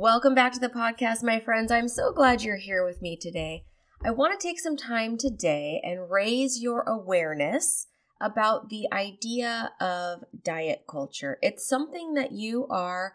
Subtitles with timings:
[0.00, 1.72] Welcome back to the podcast, my friends.
[1.72, 3.64] I'm so glad you're here with me today.
[4.04, 7.88] I want to take some time today and raise your awareness
[8.20, 11.36] about the idea of diet culture.
[11.42, 13.14] It's something that you are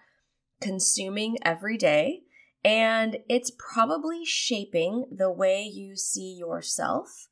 [0.59, 2.23] consuming every day,
[2.65, 7.29] and it's probably shaping the way you see yourself,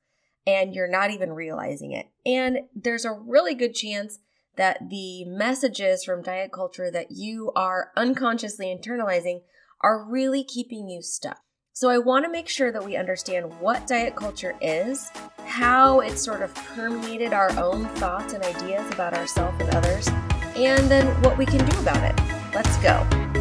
[0.47, 2.05] and you're not even realizing it.
[2.25, 4.19] And there's a really good chance
[4.61, 9.41] that the messages from diet culture that you are unconsciously internalizing
[9.81, 11.39] are really keeping you stuck.
[11.73, 15.09] So, I want to make sure that we understand what diet culture is,
[15.45, 20.07] how it sort of permeated our own thoughts and ideas about ourselves and others,
[20.55, 22.53] and then what we can do about it.
[22.53, 23.40] Let's go.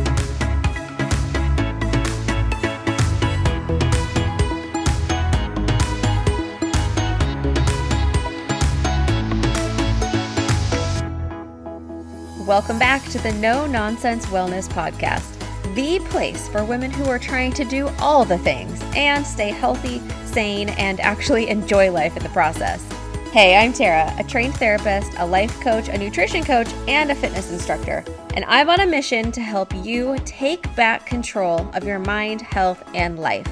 [12.50, 15.38] Welcome back to the No Nonsense Wellness Podcast,
[15.76, 20.00] the place for women who are trying to do all the things and stay healthy,
[20.24, 22.84] sane, and actually enjoy life in the process.
[23.30, 27.52] Hey, I'm Tara, a trained therapist, a life coach, a nutrition coach, and a fitness
[27.52, 28.04] instructor.
[28.34, 32.82] And I'm on a mission to help you take back control of your mind, health,
[32.94, 33.46] and life.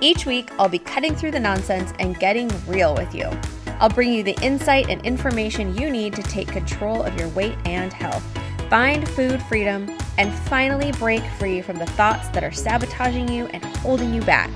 [0.00, 3.30] Each week, I'll be cutting through the nonsense and getting real with you.
[3.78, 7.58] I'll bring you the insight and information you need to take control of your weight
[7.66, 8.24] and health,
[8.70, 13.62] find food freedom, and finally break free from the thoughts that are sabotaging you and
[13.76, 14.50] holding you back.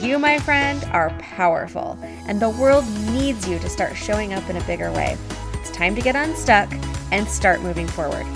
[0.00, 4.56] You, my friend, are powerful, and the world needs you to start showing up in
[4.56, 5.16] a bigger way.
[5.54, 6.70] It's time to get unstuck
[7.10, 8.26] and start moving forward.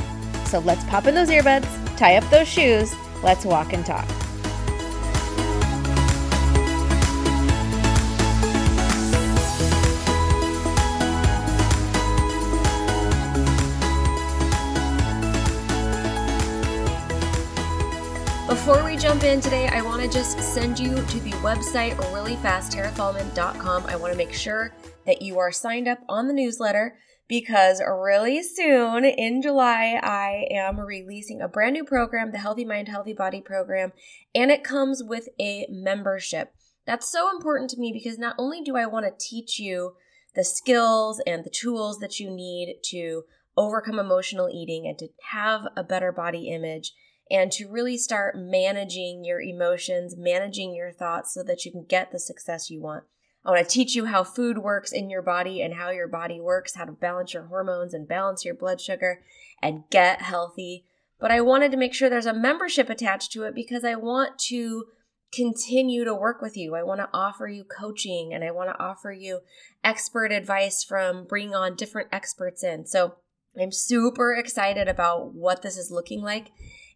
[0.46, 4.06] So let's pop in those earbuds, tie up those shoes, let's walk and talk.
[19.06, 22.34] Jump in today, I want to just send you to the website really.
[23.86, 28.42] I want to make sure that you are signed up on the newsletter because really
[28.42, 33.40] soon in July, I am releasing a brand new program, the Healthy Mind, Healthy Body
[33.40, 33.92] program,
[34.34, 36.52] and it comes with a membership.
[36.84, 39.94] That's so important to me because not only do I want to teach you
[40.34, 43.22] the skills and the tools that you need to
[43.56, 46.92] overcome emotional eating and to have a better body image
[47.30, 52.12] and to really start managing your emotions, managing your thoughts so that you can get
[52.12, 53.04] the success you want.
[53.44, 56.40] I want to teach you how food works in your body and how your body
[56.40, 59.22] works, how to balance your hormones and balance your blood sugar
[59.62, 60.84] and get healthy.
[61.20, 64.38] But I wanted to make sure there's a membership attached to it because I want
[64.48, 64.86] to
[65.32, 66.74] continue to work with you.
[66.74, 69.40] I want to offer you coaching and I want to offer you
[69.84, 72.86] expert advice from bringing on different experts in.
[72.86, 73.16] So
[73.60, 76.50] I'm super excited about what this is looking like.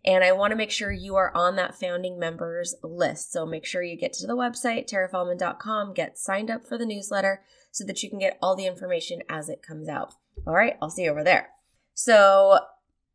[0.04, 3.32] And I want to make sure you are on that founding members list.
[3.32, 7.42] So make sure you get to the website, tarafaulmann.com, get signed up for the newsletter
[7.70, 10.14] so that you can get all the information as it comes out.
[10.46, 11.50] All right, I'll see you over there.
[11.92, 12.58] So,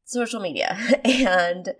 [0.03, 1.73] social media and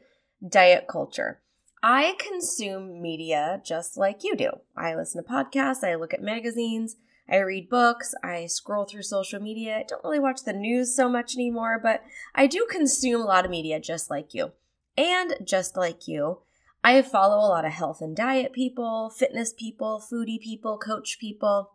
[0.48, 1.42] diet culture.
[1.84, 4.50] I consume media just like you do.
[4.76, 6.96] I listen to podcasts, I look at magazines,
[7.30, 9.78] I read books, I scroll through social media.
[9.78, 13.46] I don't really watch the news so much anymore, but I do consume a lot
[13.46, 14.52] of media just like you.
[14.98, 16.40] And just like you,
[16.84, 21.72] I follow a lot of health and diet people, fitness people, foodie people, coach people.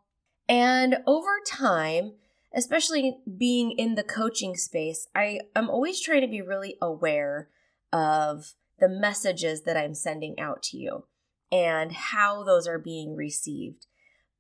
[0.49, 2.13] And over time,
[2.55, 7.49] especially being in the coaching space, I am always trying to be really aware
[7.93, 11.05] of the messages that I'm sending out to you
[11.53, 13.87] and how those are being received.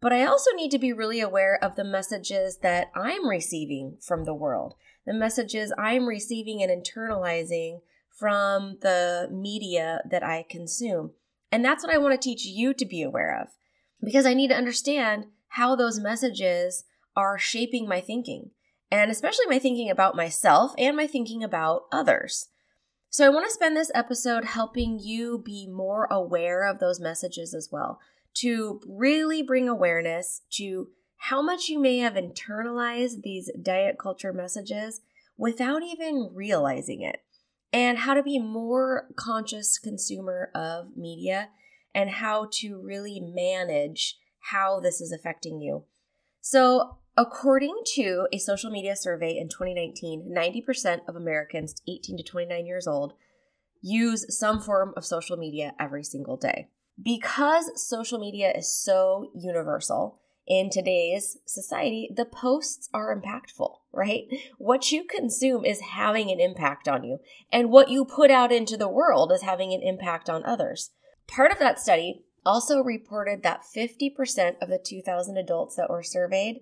[0.00, 4.24] But I also need to be really aware of the messages that I'm receiving from
[4.24, 4.74] the world,
[5.04, 7.80] the messages I'm receiving and internalizing
[8.20, 11.12] from the media that I consume.
[11.50, 13.48] And that's what I want to teach you to be aware of
[14.04, 16.84] because I need to understand how those messages
[17.16, 18.50] are shaping my thinking
[18.90, 22.48] and especially my thinking about myself and my thinking about others.
[23.08, 27.54] So I want to spend this episode helping you be more aware of those messages
[27.54, 28.00] as well,
[28.34, 35.00] to really bring awareness to how much you may have internalized these diet culture messages
[35.36, 37.20] without even realizing it
[37.72, 41.50] and how to be more conscious consumer of media
[41.94, 44.18] and how to really manage
[44.50, 45.84] how this is affecting you.
[46.40, 52.66] So, according to a social media survey in 2019, 90% of Americans 18 to 29
[52.66, 53.12] years old
[53.82, 56.68] use some form of social media every single day.
[57.02, 60.19] Because social media is so universal
[60.50, 63.76] in today's society, the posts are impactful.
[63.92, 64.24] right?
[64.58, 67.18] What you consume is having an impact on you,
[67.50, 70.90] and what you put out into the world is having an impact on others.
[71.28, 76.60] Part of that study also reported that 50% of the 2,000 adults that were surveyed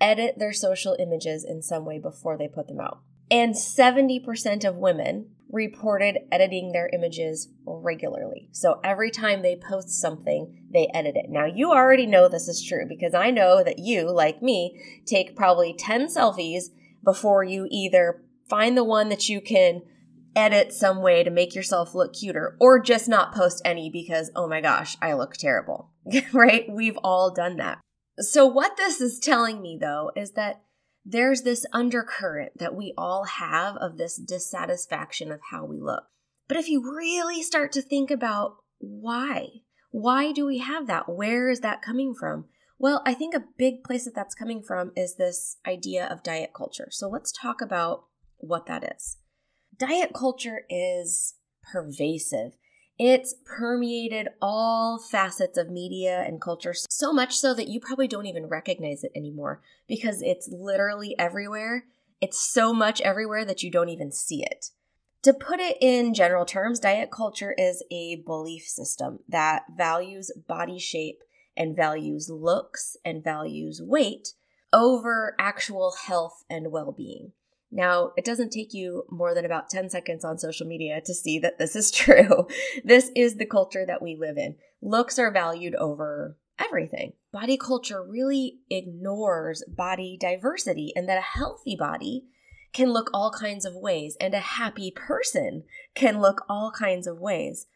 [0.00, 3.00] edit their social images in some way before they put them out.
[3.30, 8.48] And 70% of women reported editing their images regularly.
[8.52, 11.26] So every time they post something, they edit it.
[11.28, 15.36] Now, you already know this is true because I know that you, like me, take
[15.36, 16.64] probably 10 selfies
[17.04, 19.82] before you either find the one that you can
[20.36, 24.48] edit some way to make yourself look cuter or just not post any because, oh
[24.48, 25.90] my gosh, I look terrible,
[26.32, 26.66] right?
[26.68, 27.78] We've all done that.
[28.18, 30.62] So, what this is telling me though is that
[31.04, 36.04] there's this undercurrent that we all have of this dissatisfaction of how we look.
[36.48, 39.48] But if you really start to think about why,
[39.90, 41.08] why do we have that?
[41.08, 42.46] Where is that coming from?
[42.78, 46.50] Well, I think a big place that that's coming from is this idea of diet
[46.54, 46.88] culture.
[46.90, 48.04] So let's talk about
[48.38, 49.18] what that is.
[49.78, 52.52] Diet culture is pervasive.
[52.98, 58.26] It's permeated all facets of media and culture, so much so that you probably don't
[58.26, 61.86] even recognize it anymore because it's literally everywhere.
[62.20, 64.70] It's so much everywhere that you don't even see it.
[65.22, 70.78] To put it in general terms, diet culture is a belief system that values body
[70.78, 71.24] shape
[71.56, 74.34] and values looks and values weight
[74.72, 77.32] over actual health and well being.
[77.74, 81.40] Now, it doesn't take you more than about 10 seconds on social media to see
[81.40, 82.46] that this is true.
[82.84, 84.54] this is the culture that we live in.
[84.80, 87.14] Looks are valued over everything.
[87.32, 92.26] Body culture really ignores body diversity and that a healthy body
[92.72, 95.64] can look all kinds of ways and a happy person
[95.96, 97.66] can look all kinds of ways.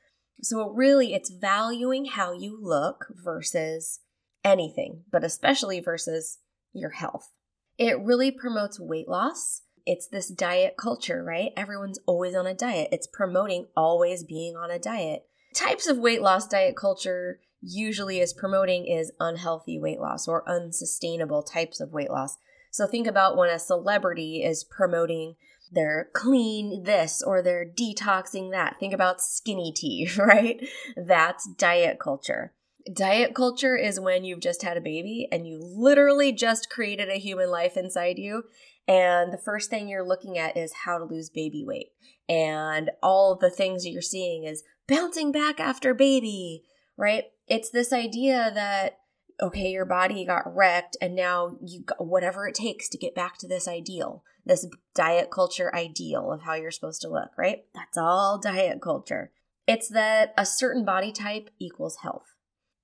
[0.43, 3.99] So, really, it's valuing how you look versus
[4.45, 6.39] anything, but especially versus
[6.73, 7.33] your health.
[7.77, 11.51] It really promotes weight loss it's this diet culture, right?
[11.57, 12.91] Everyone's always on a diet.
[12.93, 15.27] It's promoting always being on a diet.
[15.55, 21.43] Types of weight loss diet culture usually is promoting is unhealthy weight loss or unsustainable
[21.43, 22.37] types of weight loss.
[22.71, 25.37] So think about when a celebrity is promoting
[25.73, 28.77] their clean this or they're detoxing that.
[28.79, 30.63] Think about skinny tea, right?
[30.99, 32.53] That's diet culture.
[32.93, 37.19] Diet culture is when you've just had a baby and you literally just created a
[37.19, 38.45] human life inside you
[38.89, 41.89] and the first thing you're looking at is how to lose baby weight.
[42.27, 46.65] And all the things that you're seeing is bouncing back after baby,
[46.97, 47.25] right?
[47.47, 48.99] It's this idea that,
[49.43, 53.37] okay, your body got wrecked and now you got whatever it takes to get back
[53.39, 57.65] to this ideal, this diet culture ideal of how you're supposed to look, right?
[57.75, 59.33] That's all diet culture.
[59.67, 62.25] It's that a certain body type equals health.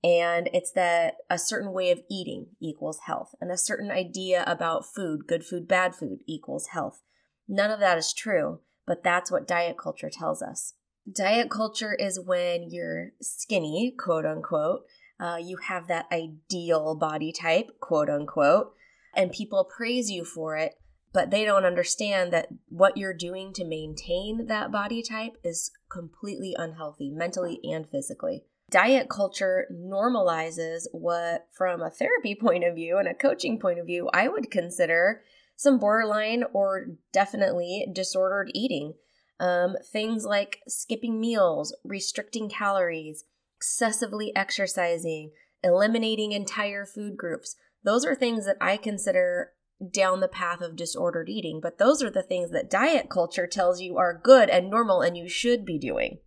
[0.05, 4.85] And it's that a certain way of eating equals health, and a certain idea about
[4.85, 7.01] food, good food, bad food, equals health.
[7.47, 10.75] None of that is true, but that's what diet culture tells us.
[11.11, 14.85] Diet culture is when you're skinny, quote unquote.
[15.19, 18.73] Uh, you have that ideal body type, quote unquote,
[19.15, 20.75] and people praise you for it,
[21.13, 26.53] but they don't understand that what you're doing to maintain that body type is completely
[26.55, 28.43] unhealthy, mentally and physically
[28.75, 33.85] diet culture normalizes what, from a therapy point of view and a coaching point of
[33.85, 35.21] view, I would consider
[35.55, 38.95] some borderline or definitely disordered eating.
[39.39, 43.23] Um, things like skipping meals, restricting calories,
[43.57, 45.31] excessively exercising,
[45.63, 47.55] eliminating entire food groups.
[47.81, 49.51] Those are things that I consider
[49.89, 53.79] down the path of disordered eating, but those are the things that diet culture tells
[53.79, 56.19] you are good and normal and you should be doing.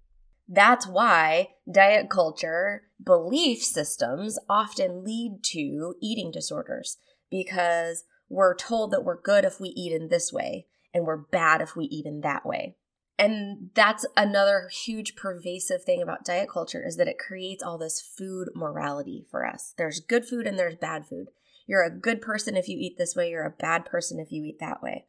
[0.49, 6.97] That's why diet culture belief systems often lead to eating disorders
[7.31, 11.61] because we're told that we're good if we eat in this way and we're bad
[11.61, 12.77] if we eat in that way.
[13.19, 18.01] And that's another huge pervasive thing about diet culture is that it creates all this
[18.01, 19.75] food morality for us.
[19.77, 21.29] There's good food and there's bad food.
[21.67, 24.45] You're a good person if you eat this way, you're a bad person if you
[24.45, 25.07] eat that way.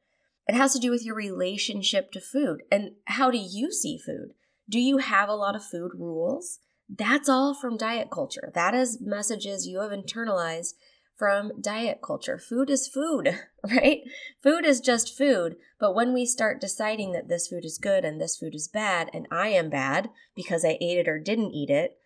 [0.48, 4.34] It has to do with your relationship to food and how do you see food?
[4.70, 6.60] Do you have a lot of food rules?
[6.88, 8.52] That's all from diet culture.
[8.54, 10.74] That is messages you have internalized
[11.18, 12.38] from diet culture.
[12.38, 13.38] Food is food,
[13.70, 14.02] right?
[14.42, 15.58] Food is just food.
[15.80, 19.10] But when we start deciding that this food is good and this food is bad,
[19.14, 21.98] and I am bad because I ate it or didn't eat it,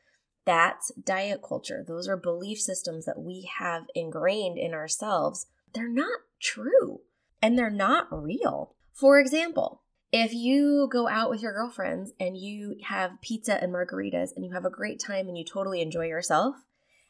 [0.46, 1.86] that's diet culture.
[1.88, 5.46] Those are belief systems that we have ingrained in ourselves.
[5.74, 7.01] They're not true
[7.41, 8.75] and they're not real.
[8.93, 9.82] For example,
[10.13, 14.51] if you go out with your girlfriends and you have pizza and margaritas and you
[14.53, 16.55] have a great time and you totally enjoy yourself,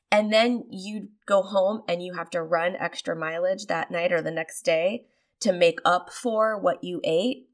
[0.10, 4.22] and then you go home and you have to run extra mileage that night or
[4.22, 5.06] the next day
[5.42, 7.50] to make up for what you ate,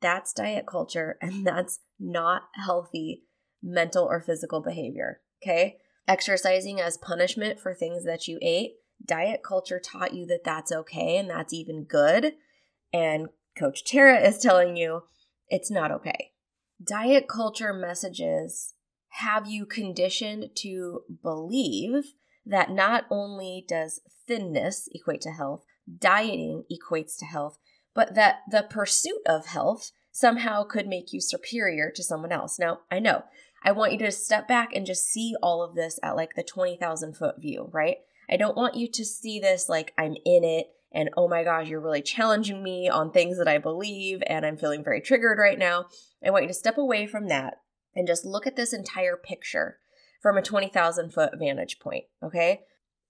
[0.00, 3.24] that's diet culture and that's not healthy
[3.60, 5.20] mental or physical behavior.
[5.42, 5.78] Okay.
[6.06, 11.16] Exercising as punishment for things that you ate, diet culture taught you that that's okay
[11.16, 12.34] and that's even good.
[12.92, 15.04] And Coach Tara is telling you
[15.48, 16.32] it's not okay.
[16.82, 18.74] Diet culture messages
[19.16, 22.12] have you conditioned to believe
[22.46, 25.64] that not only does thinness equate to health,
[25.98, 27.58] dieting equates to health,
[27.94, 32.58] but that the pursuit of health somehow could make you superior to someone else.
[32.58, 33.24] Now, I know
[33.62, 36.42] I want you to step back and just see all of this at like the
[36.42, 37.98] 20,000 foot view, right?
[38.28, 41.68] I don't want you to see this like I'm in it and oh my gosh,
[41.68, 45.58] you're really challenging me on things that I believe and I'm feeling very triggered right
[45.58, 45.86] now.
[46.24, 47.54] I want you to step away from that
[47.94, 49.78] and just look at this entire picture
[50.20, 52.60] from a 20,000 foot vantage point, okay?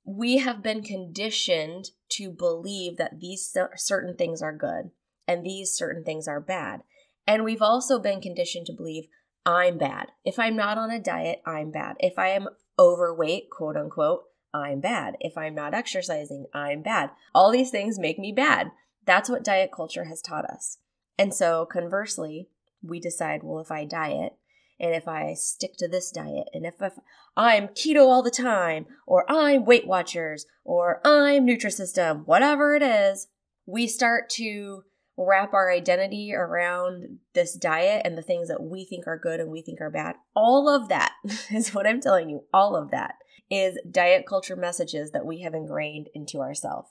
[0.05, 4.91] We have been conditioned to believe that these certain things are good
[5.29, 6.81] and these certain things are bad.
[7.27, 9.05] And we've also been conditioned to believe
[9.45, 10.09] I'm bad.
[10.25, 11.97] If I'm not on a diet, I'm bad.
[12.01, 12.49] If I am
[12.79, 14.23] overweight, quote unquote,
[14.55, 15.17] I'm bad.
[15.21, 17.11] If I'm not exercising, I'm bad.
[17.35, 18.71] All these things make me bad.
[19.07, 20.79] That's what diet culture has taught us.
[21.19, 22.49] And so conversely,
[22.83, 24.35] we decide, well, if I diet
[24.79, 26.95] and if I stick to this diet and if, if
[27.37, 33.29] I'm keto all the time or I'm Weight Watchers or I'm Nutrisystem, whatever it is,
[33.67, 34.85] we start to
[35.17, 39.51] wrap our identity around this diet and the things that we think are good and
[39.51, 40.17] we think are bad.
[40.35, 41.13] All of that
[41.51, 42.45] is what I'm telling you.
[42.53, 43.17] All of that
[43.53, 46.89] is diet culture messages that we have ingrained into ourselves.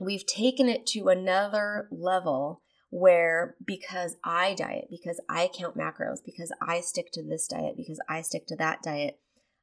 [0.00, 6.52] We've taken it to another level where because I diet, because I count macros, because
[6.60, 9.20] I stick to this diet, because I stick to that diet,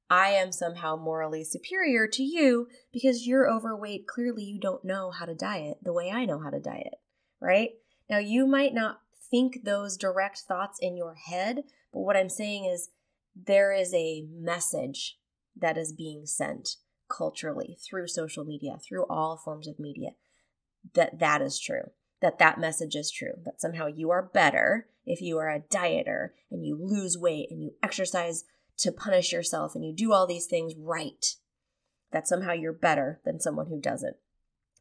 [0.10, 4.08] I am somehow morally superior to you because you're overweight.
[4.08, 6.96] Clearly, you don't know how to diet the way I know how to diet,
[7.42, 7.72] right?
[8.10, 12.64] Now, you might not think those direct thoughts in your head, but what I'm saying
[12.64, 12.88] is
[13.36, 15.18] there is a message
[15.60, 16.78] that is being sent
[17.10, 20.12] culturally through social media, through all forms of media,
[20.94, 25.22] that that is true, that that message is true, that somehow you are better if
[25.22, 28.44] you are a dieter and you lose weight and you exercise
[28.78, 31.36] to punish yourself and you do all these things right,
[32.12, 34.18] that somehow you're better than someone who doesn't.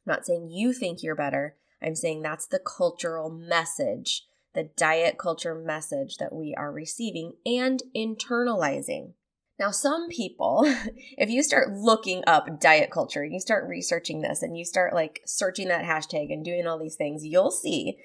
[0.06, 1.56] I'm not saying you think you're better.
[1.82, 7.82] I'm saying that's the cultural message, the diet culture message that we are receiving and
[7.94, 9.12] internalizing.
[9.58, 10.62] Now, some people,
[11.18, 15.20] if you start looking up diet culture, you start researching this and you start like
[15.24, 17.96] searching that hashtag and doing all these things, you'll see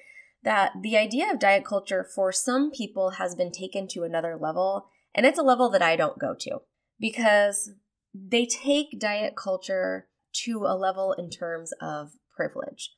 [0.42, 4.86] that the idea of diet culture for some people has been taken to another level.
[5.14, 6.60] And it's a level that I don't go to
[6.98, 7.70] because
[8.14, 10.08] they take diet culture
[10.44, 12.92] to a level in terms of privilege.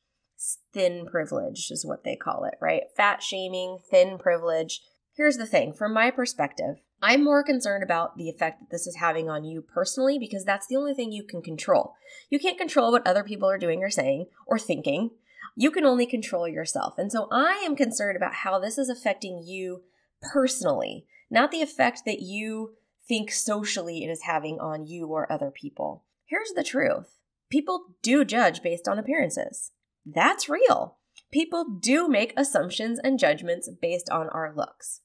[0.73, 2.83] Thin privilege is what they call it, right?
[2.95, 4.81] Fat shaming, thin privilege.
[5.15, 8.97] Here's the thing from my perspective, I'm more concerned about the effect that this is
[8.97, 11.93] having on you personally because that's the only thing you can control.
[12.29, 15.11] You can't control what other people are doing or saying or thinking.
[15.55, 16.95] You can only control yourself.
[16.97, 19.83] And so I am concerned about how this is affecting you
[20.21, 22.73] personally, not the effect that you
[23.07, 26.03] think socially it is having on you or other people.
[26.25, 27.19] Here's the truth
[27.49, 29.71] people do judge based on appearances.
[30.05, 30.97] That's real.
[31.31, 35.01] People do make assumptions and judgments based on our looks.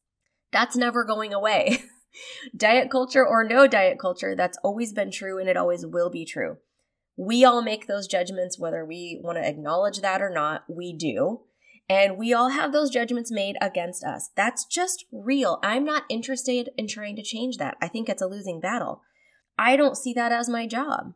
[0.52, 1.84] That's never going away.
[2.56, 6.24] diet culture or no diet culture, that's always been true and it always will be
[6.24, 6.58] true.
[7.16, 11.42] We all make those judgments, whether we want to acknowledge that or not, we do.
[11.88, 14.30] And we all have those judgments made against us.
[14.36, 15.58] That's just real.
[15.62, 17.76] I'm not interested in trying to change that.
[17.82, 19.02] I think it's a losing battle.
[19.58, 21.14] I don't see that as my job.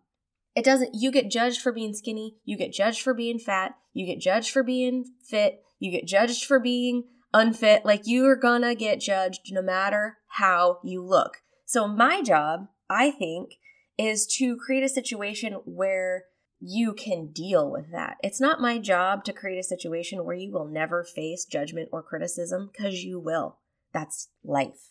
[0.54, 4.06] It doesn't, you get judged for being skinny, you get judged for being fat, you
[4.06, 7.84] get judged for being fit, you get judged for being unfit.
[7.84, 11.42] Like you're gonna get judged no matter how you look.
[11.66, 13.56] So, my job, I think,
[13.98, 16.24] is to create a situation where
[16.60, 18.16] you can deal with that.
[18.22, 22.02] It's not my job to create a situation where you will never face judgment or
[22.02, 23.58] criticism because you will.
[23.92, 24.90] That's life.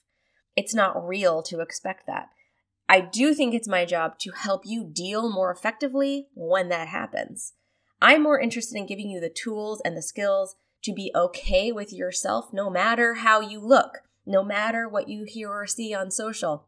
[0.56, 2.30] It's not real to expect that.
[2.88, 7.54] I do think it's my job to help you deal more effectively when that happens.
[8.02, 11.94] I'm more interested in giving you the tools and the skills to be okay with
[11.94, 16.68] yourself no matter how you look, no matter what you hear or see on social,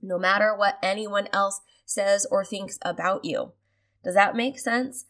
[0.00, 3.52] no matter what anyone else says or thinks about you.
[4.04, 5.06] Does that make sense?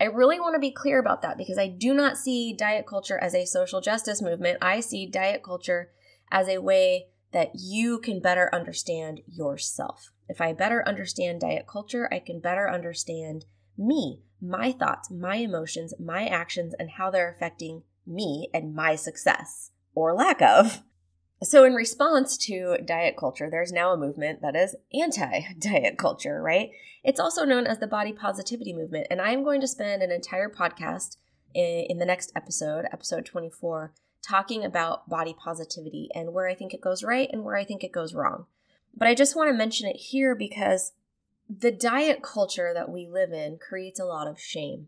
[0.00, 3.18] I really want to be clear about that because I do not see diet culture
[3.18, 4.58] as a social justice movement.
[4.62, 5.90] I see diet culture
[6.30, 10.10] as a way that you can better understand yourself.
[10.28, 13.44] If I better understand diet culture, I can better understand
[13.76, 19.70] me, my thoughts, my emotions, my actions, and how they're affecting me and my success
[19.94, 20.82] or lack of.
[21.42, 26.42] So, in response to diet culture, there's now a movement that is anti diet culture,
[26.42, 26.70] right?
[27.02, 29.06] It's also known as the body positivity movement.
[29.10, 31.16] And I'm going to spend an entire podcast
[31.54, 36.74] in, in the next episode, episode 24, talking about body positivity and where I think
[36.74, 38.44] it goes right and where I think it goes wrong.
[38.94, 40.92] But I just want to mention it here because
[41.58, 44.86] the diet culture that we live in creates a lot of shame.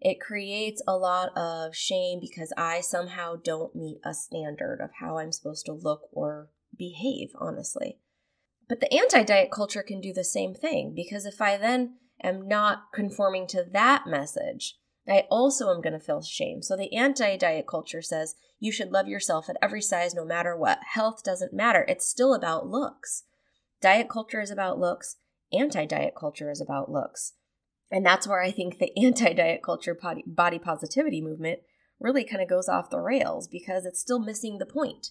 [0.00, 5.18] It creates a lot of shame because I somehow don't meet a standard of how
[5.18, 7.98] I'm supposed to look or behave, honestly.
[8.68, 12.48] But the anti diet culture can do the same thing because if I then am
[12.48, 16.60] not conforming to that message, I also am going to feel shame.
[16.60, 20.56] So the anti diet culture says you should love yourself at every size no matter
[20.56, 20.80] what.
[20.94, 21.84] Health doesn't matter.
[21.86, 23.24] It's still about looks.
[23.80, 25.16] Diet culture is about looks,
[25.58, 27.32] anti diet culture is about looks.
[27.90, 31.60] And that's where I think the anti diet culture body, positivity movement
[32.00, 35.10] really kind of goes off the rails because it's still missing the point.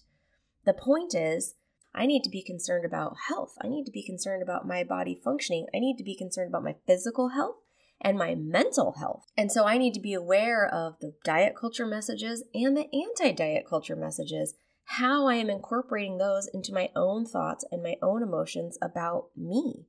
[0.64, 1.54] The point is,
[1.94, 3.54] I need to be concerned about health.
[3.62, 5.66] I need to be concerned about my body functioning.
[5.74, 7.56] I need to be concerned about my physical health
[8.00, 9.26] and my mental health.
[9.36, 13.32] And so I need to be aware of the diet culture messages and the anti
[13.32, 18.22] diet culture messages, how I am incorporating those into my own thoughts and my own
[18.22, 19.86] emotions about me.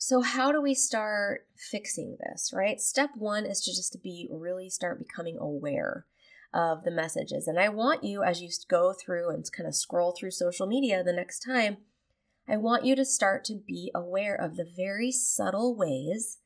[0.00, 2.80] So, how do we start fixing this, right?
[2.80, 6.06] Step one is to just be really start becoming aware
[6.54, 7.48] of the messages.
[7.48, 11.02] And I want you, as you go through and kind of scroll through social media
[11.02, 11.78] the next time,
[12.48, 16.38] I want you to start to be aware of the very subtle ways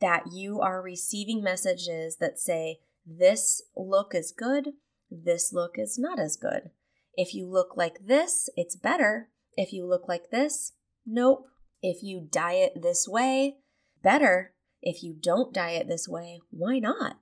[0.00, 4.74] that you are receiving messages that say, this look is good,
[5.10, 6.70] this look is not as good.
[7.16, 9.30] If you look like this, it's better.
[9.56, 10.72] If you look like this,
[11.04, 11.46] nope.
[11.82, 13.56] If you diet this way,
[14.02, 14.52] better.
[14.82, 17.18] If you don't diet this way, why not?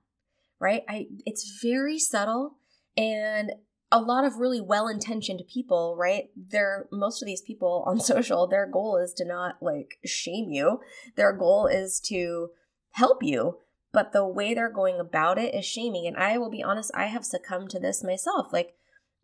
[0.59, 0.83] Right?
[0.87, 2.57] I it's very subtle
[2.95, 3.51] and
[3.91, 6.29] a lot of really well-intentioned people, right?
[6.35, 10.79] They're most of these people on social, their goal is to not like shame you.
[11.15, 12.49] Their goal is to
[12.91, 13.57] help you,
[13.91, 16.05] but the way they're going about it is shaming.
[16.05, 18.53] And I will be honest, I have succumbed to this myself.
[18.53, 18.75] Like,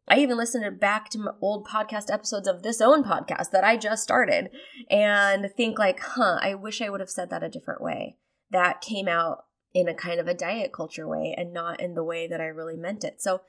[0.08, 4.04] I even listened back to old podcast episodes of this own podcast that I just
[4.04, 4.50] started
[4.90, 8.18] and think like, huh, I wish I would have said that a different way.
[8.52, 12.04] That came out in a kind of a diet culture way and not in the
[12.04, 13.22] way that I really meant it.
[13.22, 13.42] So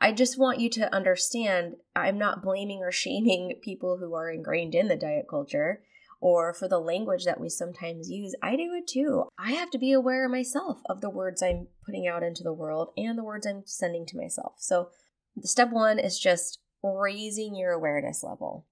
[0.00, 4.74] I just want you to understand I'm not blaming or shaming people who are ingrained
[4.74, 5.82] in the diet culture
[6.20, 9.24] or for the language that we sometimes use, I do it too.
[9.36, 12.90] I have to be aware myself of the words I'm putting out into the world
[12.96, 14.52] and the words I'm sending to myself.
[14.58, 14.90] So,
[15.42, 18.66] step one is just raising your awareness level.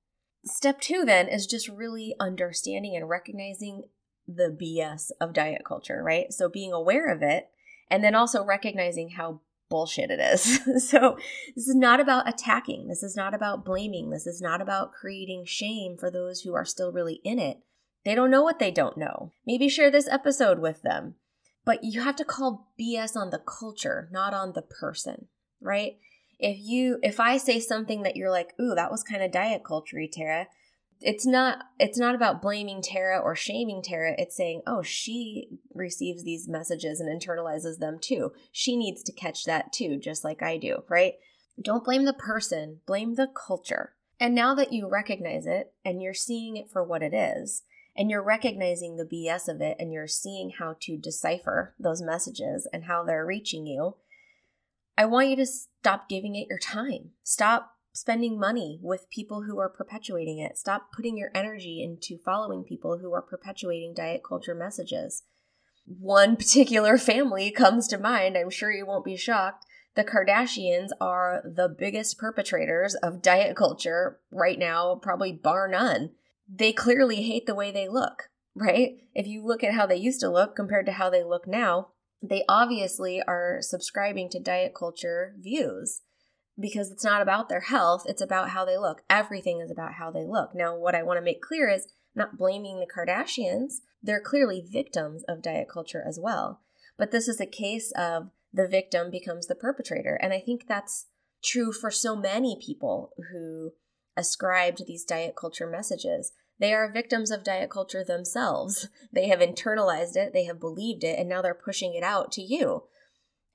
[0.44, 3.85] Step two, then, is just really understanding and recognizing
[4.27, 6.33] the BS of diet culture, right?
[6.33, 7.51] So, being aware of it
[7.90, 10.61] and then also recognizing how bullshit it is.
[10.90, 11.18] so,
[11.55, 12.88] this is not about attacking.
[12.88, 14.11] This is not about blaming.
[14.11, 17.59] This is not about creating shame for those who are still really in it.
[18.05, 19.33] They don't know what they don't know.
[19.46, 21.16] Maybe share this episode with them.
[21.64, 25.27] But you have to call BS on the culture, not on the person,
[25.61, 25.99] right?
[26.40, 29.62] If you if I say something that you're like, "Ooh, that was kind of diet
[29.62, 30.48] culture Tara,"
[31.00, 34.14] it's not it's not about blaming Tara or shaming Tara.
[34.18, 38.33] It's saying, "Oh, she receives these messages and internalizes them too.
[38.50, 41.14] She needs to catch that too, just like I do, right?"
[41.61, 43.94] Don't blame the person, blame the culture.
[44.18, 48.11] And now that you recognize it and you're seeing it for what it is, and
[48.11, 52.85] you're recognizing the BS of it and you're seeing how to decipher those messages and
[52.85, 53.96] how they're reaching you,
[55.00, 57.12] I want you to stop giving it your time.
[57.22, 60.58] Stop spending money with people who are perpetuating it.
[60.58, 65.22] Stop putting your energy into following people who are perpetuating diet culture messages.
[65.86, 68.36] One particular family comes to mind.
[68.36, 69.64] I'm sure you won't be shocked.
[69.94, 76.10] The Kardashians are the biggest perpetrators of diet culture right now, probably bar none.
[76.46, 78.98] They clearly hate the way they look, right?
[79.14, 81.88] If you look at how they used to look compared to how they look now,
[82.22, 86.02] they obviously are subscribing to diet culture views
[86.59, 89.02] because it's not about their health, it's about how they look.
[89.09, 90.54] Everything is about how they look.
[90.54, 93.76] Now, what I want to make clear is I'm not blaming the Kardashians.
[94.02, 96.61] They're clearly victims of diet culture as well.
[96.98, 100.18] But this is a case of the victim becomes the perpetrator.
[100.20, 101.06] And I think that's
[101.42, 103.72] true for so many people who
[104.16, 106.33] ascribe to these diet culture messages.
[106.61, 108.88] They are victims of diet culture themselves.
[109.12, 112.42] They have internalized it, they have believed it, and now they're pushing it out to
[112.42, 112.85] you.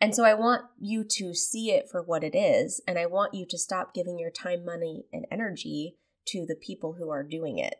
[0.02, 2.82] And so I want you to see it for what it is.
[2.86, 5.96] And I want you to stop giving your time, money, and energy
[6.28, 7.76] to the people who are doing it.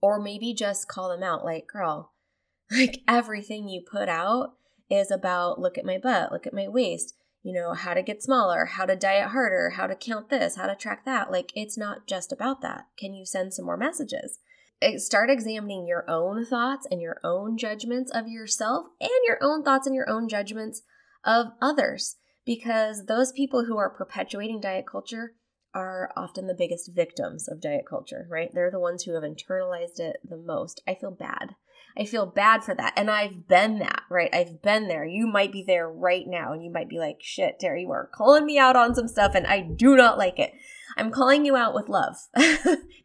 [0.00, 2.12] Or maybe just call them out like, girl,
[2.70, 4.54] like everything you put out
[4.90, 8.22] is about look at my butt, look at my waist, you know, how to get
[8.22, 11.30] smaller, how to diet harder, how to count this, how to track that.
[11.30, 12.86] Like, it's not just about that.
[12.98, 14.40] Can you send some more messages?
[14.96, 19.86] Start examining your own thoughts and your own judgments of yourself and your own thoughts
[19.86, 20.82] and your own judgments
[21.24, 25.34] of others because those people who are perpetuating diet culture
[25.74, 28.50] are often the biggest victims of diet culture, right?
[28.52, 30.82] They're the ones who have internalized it the most.
[30.86, 31.54] I feel bad.
[31.96, 32.94] I feel bad for that.
[32.96, 34.34] And I've been that, right?
[34.34, 35.04] I've been there.
[35.04, 38.10] You might be there right now and you might be like, shit, Terry, you are
[38.12, 40.52] calling me out on some stuff and I do not like it.
[40.96, 42.16] I'm calling you out with love.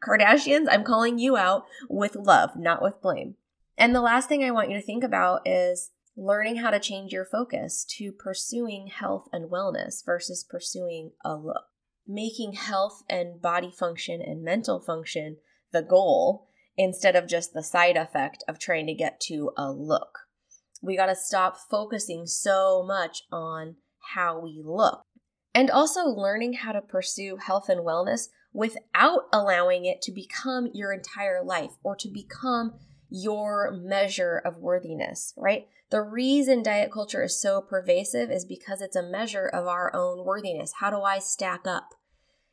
[0.06, 3.36] Kardashians, I'm calling you out with love, not with blame.
[3.78, 7.13] And the last thing I want you to think about is learning how to change
[7.13, 11.65] your focus to pursuing health and wellness versus pursuing a look.
[12.08, 15.38] Making health and body function and mental function
[15.71, 16.47] the goal
[16.78, 20.19] instead of just the side effect of trying to get to a look.
[20.82, 23.76] We got to stop focusing so much on
[24.13, 25.02] how we look.
[25.58, 30.93] And also learning how to pursue health and wellness without allowing it to become your
[30.93, 32.76] entire life or to become
[33.10, 35.67] your measure of worthiness, right?
[35.89, 40.24] The reason diet culture is so pervasive is because it's a measure of our own
[40.24, 40.74] worthiness.
[40.80, 41.96] How do I stack up?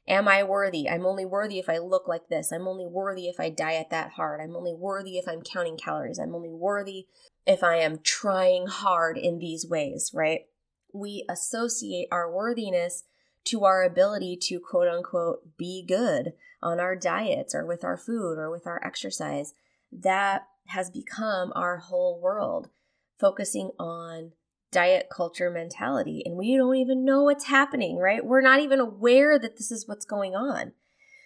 [0.08, 0.88] Am I worthy?
[0.88, 2.52] I'm only worthy if I look like this.
[2.52, 4.40] I'm only worthy if I diet that hard.
[4.40, 6.18] I'm only worthy if I'm counting calories.
[6.18, 7.04] I'm only worthy
[7.46, 10.46] if I am trying hard in these ways, right?
[10.94, 13.04] We associate our worthiness
[13.46, 18.38] to our ability to quote unquote be good on our diets or with our food
[18.38, 19.52] or with our exercise.
[19.92, 22.70] That has become our whole world,
[23.18, 24.32] focusing on
[24.72, 28.24] diet culture mentality and we don't even know what's happening, right?
[28.24, 30.72] We're not even aware that this is what's going on.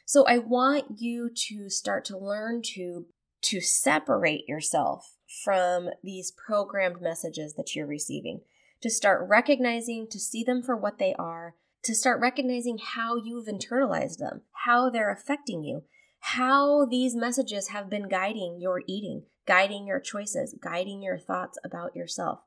[0.04, 3.06] So I want you to start to learn to
[3.40, 8.40] to separate yourself from these programmed messages that you're receiving.
[8.82, 13.46] To start recognizing, to see them for what they are, to start recognizing how you've
[13.46, 15.84] internalized them, how they're affecting you,
[16.20, 21.96] how these messages have been guiding your eating, guiding your choices, guiding your thoughts about
[21.96, 22.40] yourself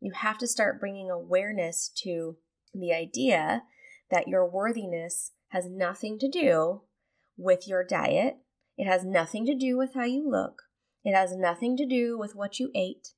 [0.00, 2.36] you have to start bringing awareness to
[2.74, 3.62] the idea
[4.10, 6.82] that your worthiness has nothing to do
[7.36, 8.36] with your diet.
[8.76, 10.62] It has nothing to do with how you look.
[11.04, 13.08] It has nothing to do with what you ate.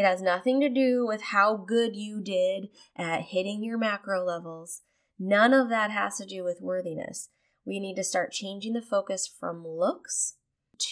[0.00, 4.80] It has nothing to do with how good you did at hitting your macro levels.
[5.18, 7.28] None of that has to do with worthiness.
[7.66, 10.36] We need to start changing the focus from looks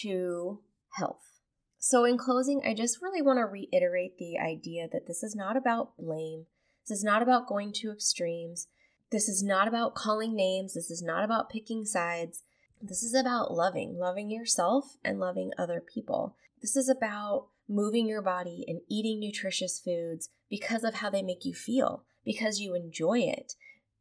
[0.01, 0.59] to
[0.91, 1.39] health.
[1.79, 5.57] So, in closing, I just really want to reiterate the idea that this is not
[5.57, 6.45] about blame.
[6.87, 8.67] This is not about going to extremes.
[9.11, 10.75] This is not about calling names.
[10.75, 12.43] This is not about picking sides.
[12.79, 16.35] This is about loving, loving yourself and loving other people.
[16.61, 21.45] This is about moving your body and eating nutritious foods because of how they make
[21.45, 23.53] you feel, because you enjoy it,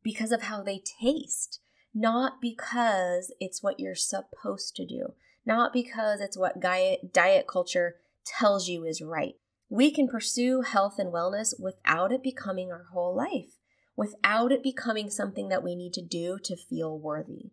[0.02, 1.61] because of how they taste,
[1.94, 5.12] not because it's what you're supposed to do
[5.48, 9.35] not because it's what diet, diet culture tells you is right.
[9.70, 13.57] We can pursue health and wellness without it becoming our whole life,
[13.96, 17.52] without it becoming something that we need to do to feel worthy.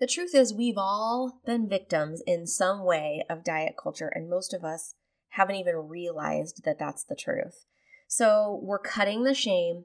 [0.00, 4.52] The truth is, we've all been victims in some way of diet culture, and most
[4.52, 4.94] of us
[5.36, 7.64] haven't even realized that that's the truth.
[8.08, 9.84] So we're cutting the shame,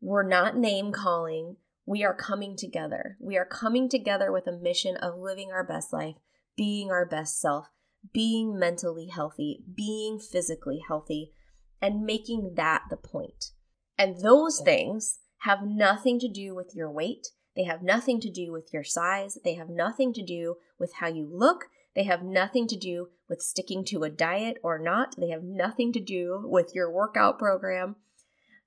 [0.00, 3.16] we're not name calling, we are coming together.
[3.20, 6.16] We are coming together with a mission of living our best life
[6.56, 7.68] being our best self,
[8.12, 11.32] being mentally healthy, being physically healthy,
[11.80, 13.52] and making that the point.
[13.98, 17.28] And those things have nothing to do with your weight.
[17.56, 19.38] They have nothing to do with your size.
[19.44, 21.66] They have nothing to do with how you look.
[21.94, 25.14] They have nothing to do with sticking to a diet or not.
[25.18, 27.96] They have nothing to do with your workout program.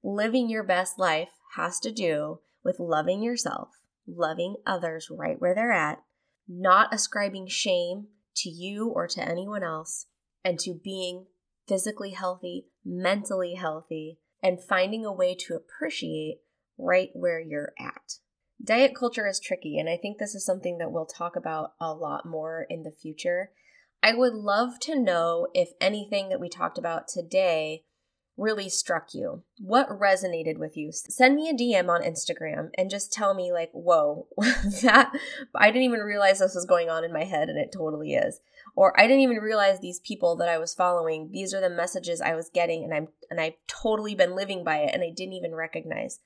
[0.03, 3.69] Living your best life has to do with loving yourself,
[4.07, 6.03] loving others right where they're at,
[6.47, 10.05] not ascribing shame to you or to anyone else,
[10.43, 11.25] and to being
[11.67, 16.41] physically healthy, mentally healthy, and finding a way to appreciate
[16.77, 18.19] right where you're at.
[18.63, 21.93] Diet culture is tricky, and I think this is something that we'll talk about a
[21.93, 23.51] lot more in the future.
[24.01, 27.83] I would love to know if anything that we talked about today
[28.37, 29.43] really struck you?
[29.59, 30.91] What resonated with you?
[30.91, 34.27] Send me a DM on Instagram and just tell me, like, whoa,
[34.83, 35.11] that
[35.53, 38.41] I didn't even realize this was going on in my head, and it totally is.
[38.75, 42.21] Or I didn't even realize these people that I was following, these are the messages
[42.21, 45.33] I was getting, and I'm and I've totally been living by it, and I didn't
[45.33, 46.19] even recognize.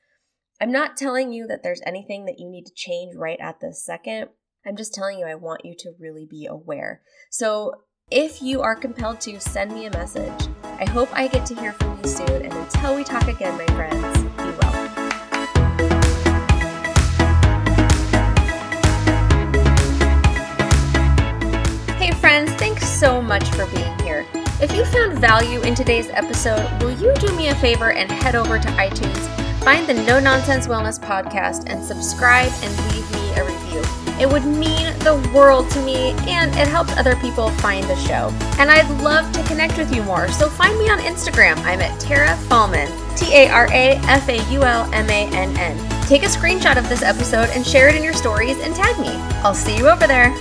[0.61, 3.81] I'm not telling you that there's anything that you need to change right at this
[3.81, 4.27] second.
[4.65, 7.01] I'm just telling you I want you to really be aware.
[7.29, 11.55] So if you are compelled to, send me a message I hope I get to
[11.55, 14.71] hear from you soon, and until we talk again, my friends, be well.
[21.95, 24.25] Hey, friends, thanks so much for being here.
[24.61, 28.35] If you found value in today's episode, will you do me a favor and head
[28.35, 33.43] over to iTunes, find the No Nonsense Wellness Podcast, and subscribe and leave me a
[33.43, 33.81] review?
[34.19, 38.33] It would mean the world to me and it helps other people find the show.
[38.59, 41.57] And I'd love to connect with you more, so find me on Instagram.
[41.59, 45.55] I'm at Tara Faulmann, T A R A F A U L M A N
[45.57, 46.01] N.
[46.07, 49.11] Take a screenshot of this episode and share it in your stories and tag me.
[49.43, 50.35] I'll see you over there.